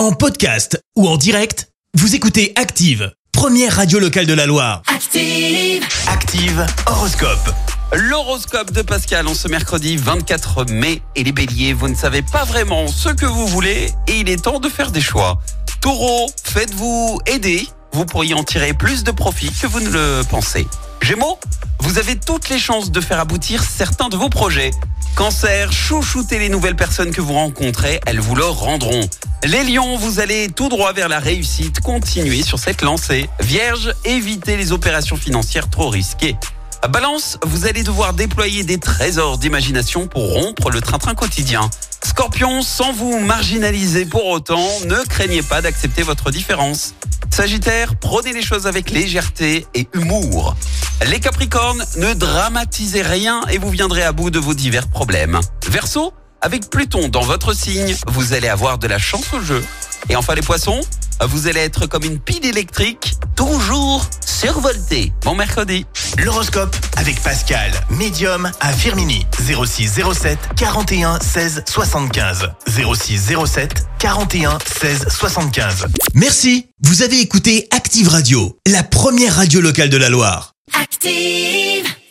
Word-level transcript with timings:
En 0.00 0.12
podcast 0.12 0.82
ou 0.96 1.06
en 1.06 1.18
direct, 1.18 1.68
vous 1.92 2.14
écoutez 2.14 2.54
Active, 2.56 3.12
première 3.32 3.76
radio 3.76 3.98
locale 3.98 4.24
de 4.24 4.32
la 4.32 4.46
Loire. 4.46 4.80
Active. 4.86 5.86
Active 6.08 6.66
Horoscope. 6.86 7.54
L'horoscope 7.92 8.72
de 8.72 8.80
Pascal 8.80 9.28
en 9.28 9.34
ce 9.34 9.46
mercredi 9.46 9.98
24 9.98 10.64
mai. 10.70 11.02
Et 11.16 11.22
les 11.22 11.32
béliers, 11.32 11.74
vous 11.74 11.86
ne 11.86 11.94
savez 11.94 12.22
pas 12.22 12.44
vraiment 12.44 12.88
ce 12.88 13.10
que 13.10 13.26
vous 13.26 13.46
voulez 13.46 13.92
et 14.08 14.20
il 14.20 14.30
est 14.30 14.42
temps 14.42 14.58
de 14.58 14.70
faire 14.70 14.90
des 14.90 15.02
choix. 15.02 15.38
Taureau, 15.82 16.30
faites-vous 16.44 17.20
aider. 17.26 17.68
Vous 17.92 18.06
pourriez 18.06 18.32
en 18.32 18.42
tirer 18.42 18.72
plus 18.72 19.04
de 19.04 19.10
profit 19.10 19.52
que 19.52 19.66
vous 19.66 19.80
ne 19.80 19.90
le 19.90 20.22
pensez. 20.30 20.66
Gémeaux, 21.02 21.38
vous 21.80 21.98
avez 21.98 22.16
toutes 22.16 22.48
les 22.48 22.58
chances 22.58 22.90
de 22.90 23.02
faire 23.02 23.20
aboutir 23.20 23.62
certains 23.62 24.08
de 24.08 24.16
vos 24.16 24.30
projets. 24.30 24.70
Cancer, 25.14 25.70
chouchoutez 25.70 26.38
les 26.38 26.48
nouvelles 26.48 26.76
personnes 26.76 27.10
que 27.10 27.20
vous 27.20 27.34
rencontrez, 27.34 28.00
elles 28.06 28.20
vous 28.20 28.34
le 28.34 28.46
rendront. 28.46 29.06
Les 29.44 29.64
lions, 29.64 29.96
vous 29.96 30.20
allez 30.20 30.48
tout 30.54 30.68
droit 30.68 30.92
vers 30.92 31.08
la 31.08 31.18
réussite, 31.18 31.80
continuez 31.80 32.42
sur 32.42 32.58
cette 32.58 32.82
lancée. 32.82 33.30
Vierge, 33.40 33.94
évitez 34.04 34.58
les 34.58 34.70
opérations 34.70 35.16
financières 35.16 35.70
trop 35.70 35.88
risquées. 35.88 36.36
Balance, 36.90 37.38
vous 37.44 37.66
allez 37.66 37.82
devoir 37.82 38.12
déployer 38.12 38.64
des 38.64 38.76
trésors 38.76 39.38
d'imagination 39.38 40.06
pour 40.08 40.34
rompre 40.34 40.70
le 40.70 40.82
train-train 40.82 41.14
quotidien. 41.14 41.70
Scorpion, 42.04 42.60
sans 42.60 42.92
vous 42.92 43.18
marginaliser 43.18 44.04
pour 44.04 44.26
autant, 44.26 44.66
ne 44.86 44.96
craignez 45.08 45.42
pas 45.42 45.62
d'accepter 45.62 46.02
votre 46.02 46.30
différence. 46.30 46.94
Sagittaire, 47.30 47.96
prenez 47.96 48.34
les 48.34 48.42
choses 48.42 48.66
avec 48.66 48.90
légèreté 48.90 49.66
et 49.74 49.88
humour. 49.94 50.54
Les 51.06 51.18
Capricornes, 51.18 51.82
ne 51.96 52.12
dramatisez 52.12 53.00
rien 53.00 53.40
et 53.50 53.56
vous 53.56 53.70
viendrez 53.70 54.02
à 54.02 54.12
bout 54.12 54.30
de 54.30 54.38
vos 54.38 54.52
divers 54.52 54.88
problèmes. 54.88 55.40
Verseau, 55.66 56.12
avec 56.40 56.70
Pluton 56.70 57.08
dans 57.08 57.22
votre 57.22 57.52
signe, 57.52 57.94
vous 58.08 58.32
allez 58.32 58.48
avoir 58.48 58.78
de 58.78 58.86
la 58.86 58.98
chance 58.98 59.32
au 59.32 59.40
jeu. 59.40 59.64
Et 60.08 60.16
enfin 60.16 60.34
les 60.34 60.42
Poissons, 60.42 60.80
vous 61.26 61.46
allez 61.46 61.60
être 61.60 61.86
comme 61.86 62.04
une 62.04 62.18
pile 62.18 62.46
électrique, 62.46 63.14
toujours 63.36 64.06
survoltée. 64.24 65.12
Bon 65.22 65.34
mercredi. 65.34 65.84
L'horoscope 66.18 66.74
avec 66.96 67.20
Pascal, 67.22 67.70
médium 67.90 68.50
à 68.60 68.72
Firmini. 68.72 69.26
06 69.38 70.00
07 70.14 70.38
41 70.56 71.20
16 71.20 71.64
75. 71.66 72.48
06 72.66 73.32
07 73.46 73.86
41 73.98 74.58
16 74.80 75.06
75. 75.08 75.86
Merci. 76.14 76.66
Vous 76.82 77.02
avez 77.02 77.20
écouté 77.20 77.68
Active 77.70 78.08
Radio, 78.08 78.58
la 78.66 78.82
première 78.82 79.36
radio 79.36 79.60
locale 79.60 79.90
de 79.90 79.98
la 79.98 80.08
Loire. 80.08 80.54
Active. 80.80 81.99